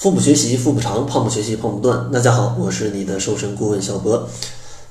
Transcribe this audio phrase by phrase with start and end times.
[0.00, 2.10] 腹部学习腹部长，胖不学习胖不断。
[2.10, 4.26] 大家好，我是你的瘦身顾问小博。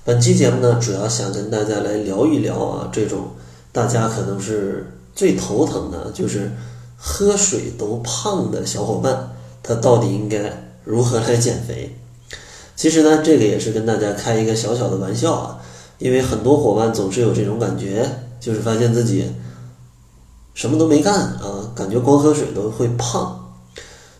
[0.06, 3.30] 本期节目呢，主要想跟大家来聊一聊啊，这种
[3.72, 6.52] 大家可能是最头疼的，就是
[6.96, 9.32] 喝水都胖的小伙伴，
[9.64, 11.98] 他到底应该如何来减肥？
[12.76, 15.60] 其实呢，这个也是跟大家开一个小小的玩笑啊，
[15.98, 18.08] 因为很多伙伴总是有这种感觉，
[18.40, 19.26] 就是发现自己
[20.54, 23.39] 什么都没干啊，感觉光喝水都会胖。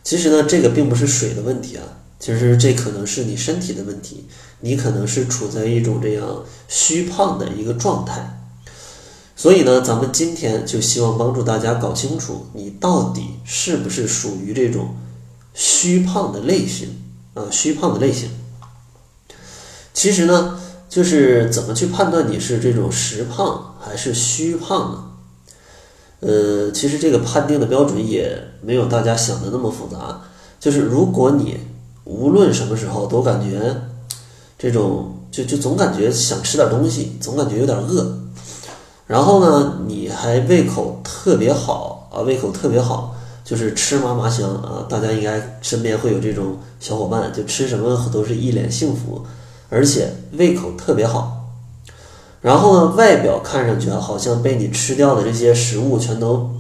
[0.04, 1.84] 其实呢，这个并不是水的问题啊，
[2.20, 4.26] 其实这可能是你身体的问题，
[4.62, 8.36] 你可能是处在一种这样虚胖的一个状态。
[9.36, 14.96] 所以呢，咱们今天就希望帮助大家搞清楚，你到底是不是属于这种
[15.54, 17.02] 虚胖的类型
[17.36, 17.46] 啊？
[17.50, 18.30] 虚胖的类型。
[19.94, 20.60] 其实呢，
[20.90, 25.09] 就是怎么去判断你是这种实胖还是虚胖呢？
[26.22, 30.22] 呃，其实这个判定的标准也没有大家想的那么复杂。
[30.60, 31.58] 就是如果你
[32.04, 33.74] 无论什么时候都感觉
[34.58, 38.18] 这种就就总感觉想吃点东西，总感觉有点饿，
[39.08, 43.16] 然后呢，你还胃口特别好啊，胃口特别好，
[43.46, 44.86] 就是吃嘛嘛香啊。
[44.90, 49.26] 大家应该身边会有这种小伙伴，就吃什么都是一脸幸福，
[49.70, 51.39] 而且胃口特别好。
[52.42, 56.52] 然后呢，外表看上去啊，好像被你吃掉的这些食物全都，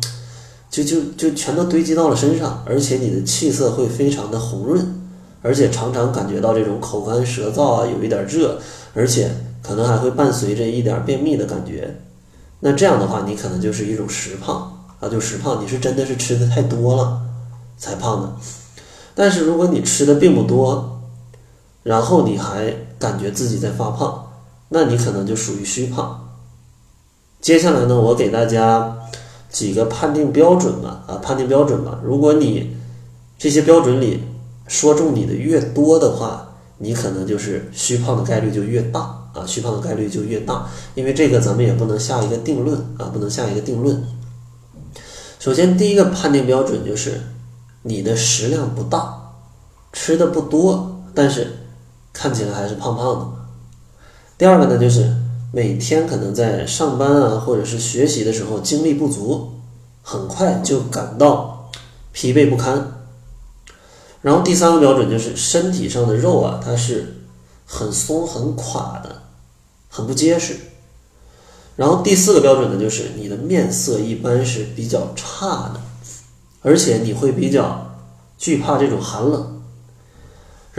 [0.69, 5.01] 就就就全都堆积到了身上，而且你的气色会非常的红润，
[5.41, 8.59] 而且常常感觉到这种口干舌燥啊，有一点热，
[8.93, 9.31] 而且
[9.63, 12.01] 可能还会伴随着一点便秘的感觉。
[12.59, 17.21] 那这样的话，你可能就是一种实胖啊，就实胖，你是真的是吃的太多了
[17.77, 18.33] 才胖的。
[19.15, 20.99] 但是如果你吃的并不多，
[21.83, 24.25] 然后你还感觉自己在发胖。
[24.69, 26.29] 那你可能就属于虚胖。
[27.41, 28.97] 接下来呢，我给大家
[29.49, 31.99] 几个判定标准吧，啊，判定标准吧。
[32.03, 32.75] 如果你
[33.37, 34.23] 这些标准里
[34.67, 38.99] 说中你的越多的话，你可能就是虚胖的概率就越大
[39.33, 40.67] 啊，虚胖的概率就越大。
[40.95, 44.03] 因为这个咱们也不能下一个定论啊，不能下一个定论。
[45.39, 47.21] 首先，第一个判定标准就是
[47.83, 49.31] 你的食量不大，
[49.93, 51.47] 吃的不多，但是
[52.11, 53.27] 看起来还是胖胖的。
[54.39, 55.13] 第二个呢，就是
[55.51, 59.51] 每天可能在上班啊，或者是学习的时候精力不足，
[60.01, 61.69] 很快就感到
[62.13, 63.03] 疲惫不堪。
[64.21, 67.17] 然后第三个标准就是身体上的肉啊，它是
[67.65, 69.23] 很松很垮的，
[69.89, 70.55] 很不结实。
[71.75, 75.81] 然后第四个标准呢，就是你的面色一般是比较差的，
[76.61, 77.93] 而且你会比较
[78.37, 79.58] 惧怕这种寒冷。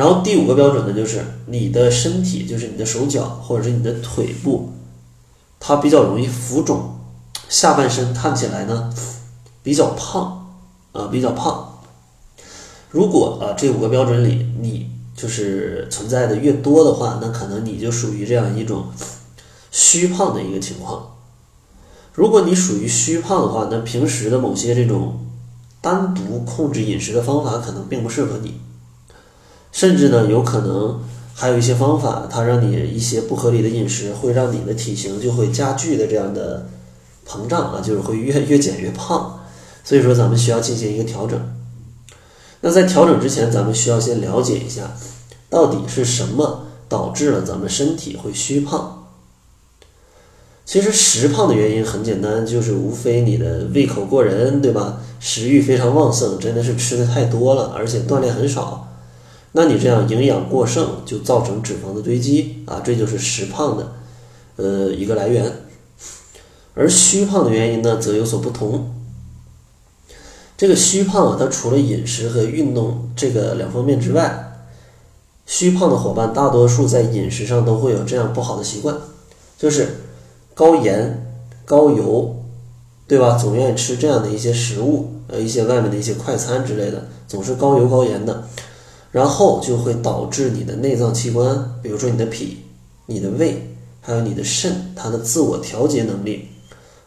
[0.00, 4.70] 然后第五个标准呢，就是你的身体，就是你的手脚或者是你的腿部，
[5.58, 6.96] 它比较容易浮肿，
[7.50, 8.94] 下半身看起来呢
[9.62, 10.56] 比较胖
[10.92, 11.82] 啊，比较胖。
[12.90, 18.86] 如果啊这五个标准里你就是存在的越多的话，那可能你就属于这样一种
[19.70, 21.18] 虚胖的一个情况。
[22.14, 25.26] 如果你属于虚胖的话，那平时的某些这种
[25.82, 28.54] 单独控制饮食的方法可能并不适合你。
[29.72, 31.00] 甚至呢，有可能
[31.34, 36.66] 还有一些方法，它让你一些不合理的饮食会让你的体型就会加剧的这样的
[37.26, 39.40] 膨胀啊，就是会越越减越胖。
[39.82, 41.40] 所以说，咱们需要进行一个调整。
[42.60, 44.92] 那在调整之前，咱们需要先了解一下，
[45.48, 49.06] 到底是什么导致了咱们身体会虚胖。
[50.66, 55.00] 其实实胖的原因很简单，就是无非你的胃口过人，对吧？
[55.18, 58.89] 食欲非常旺盛，真的是吃的太多了，而且锻炼很少。
[59.52, 63.92] 那你这样营养过剩，就造成脂肪的堆积啊，这就是实胖的，
[64.56, 65.52] 呃一个来源。
[66.74, 68.94] 而虚胖的原因呢，则有所不同。
[70.56, 74.62] 这个虚胖啊，它除了饮食和运动这个两方面之外，
[75.46, 78.96] 虚胖的伙伴大多数在饮食上都会有这样不好的习惯，
[79.58, 79.96] 就是
[80.54, 81.34] 高盐、
[81.64, 82.44] 高油，
[83.08, 83.36] 对吧？
[83.36, 88.46] 总愿意吃这样的一些食物，呃，一些外面的一些快餐之类的，总是高油高盐的。
[89.12, 92.58] 然后就会导致你的内脏器官，比如说你的脾、
[93.06, 96.48] 你的胃，还有你的肾，它的自我调节能力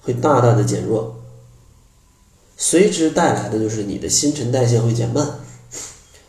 [0.02, 1.16] 会大大的减弱，
[2.58, 5.40] 随之带来的就是你的新陈代谢会减慢，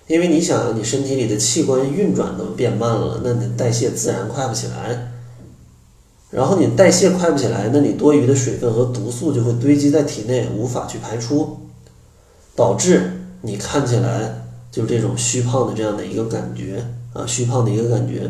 [0.06, 5.10] 因为你想，你身体里的器官运转都变慢了，那你的代谢自然快不起来。
[6.30, 11.58] 然后你代谢快不起来，那你多余的水分和毒素就会堆积在体内，无法去排出，
[12.54, 14.43] 导致你看起来。
[14.74, 18.28] 就这种虚胖的这样的一个感觉啊，虚胖的一个感觉，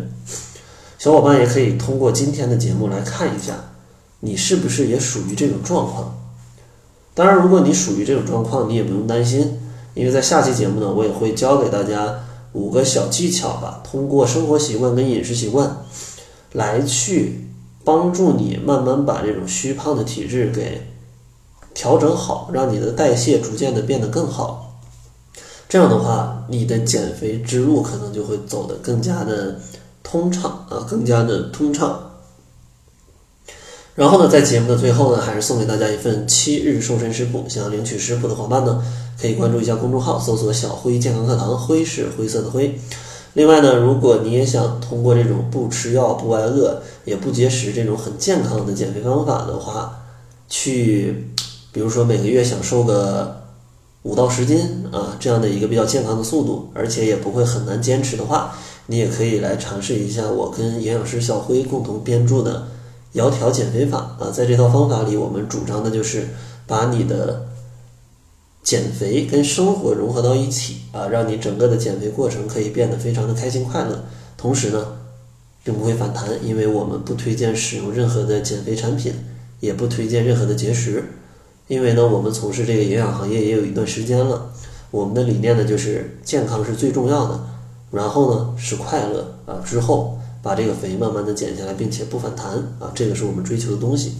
[0.99, 3.55] 小伙伴也可以通过今天的节目来看一下，
[4.21, 6.15] 你是不是也属于这种状况？
[7.15, 9.59] 当然，如果你属于这种状况，你也不用担心，
[9.95, 12.21] 因为在下期节目呢，我也会教给大家
[12.53, 15.79] 五个小技巧吧，通过生活习惯跟饮食习惯
[16.53, 17.49] 来去
[17.85, 20.83] 帮助你慢慢把这种虚胖的体质给
[21.73, 24.74] 调整好，让你的代谢逐渐的变得更好。
[25.75, 29.59] 这样的话，你的减肥之路可能就会走得更加的
[30.05, 32.13] 通畅啊，更加的通畅。
[33.97, 37.45] 然后呢，在节目的最后呢，还是送给大家一份七日瘦身食谱。
[37.49, 38.81] 想要领取食谱的伙伴呢，
[39.21, 42.79] 可以关注一下公众号，搜索“小辉健康课堂”，辉是灰色的灰。
[43.33, 50.05] 另外呢，如果你也想通过这种不吃药、不挨饿、也不节食这种很健康的减肥方法的话，
[50.49, 51.33] 去，
[51.73, 53.43] 比如说每个月想瘦个
[54.05, 58.55] 五到十斤啊，这样的一个比较健康的速度，而且也不会很难坚持的话，
[58.87, 62.69] 你也可以来尝试一下我跟营养师小辉共同编著的。
[63.15, 66.29] 窈窕减肥法啊，在这套方法里，我们主张的就是
[66.67, 67.47] 把你的
[68.63, 74.05] 减肥跟生活融合到一起啊，让你整个的减肥过程可以变得非常的开心快乐。
[74.37, 74.99] 同时呢，
[75.63, 79.15] 并不会反弹，因为我们不推荐使用任何的减肥产品，
[79.61, 81.05] 也不推荐任何的节食。
[81.69, 84.51] 因为呢，我们从事这个营养行业也有一段时间了，
[84.91, 87.41] 我们的理念呢就是健康是最重要的，
[87.91, 90.19] 然后呢是快乐啊，之后。
[90.45, 94.17] 把这个肥慢慢的减下来，并且不反弹啊，这个是我们追求的东西。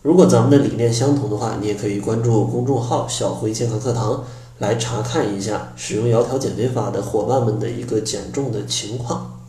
[0.00, 4.24] 如果咱们的理念相同的话，你也可以关注公众号“小辉健康课堂”
[4.58, 9.40] 来查看一下使用窈窕减肥法的伙伴们的一个减重的情况。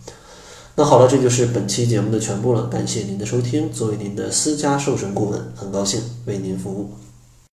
[0.73, 3.71] 那好了，这就是本期节目的全部了，感谢您的收听。
[3.71, 7.06] 作为您的私家瘦身顾问，很高兴为您服务。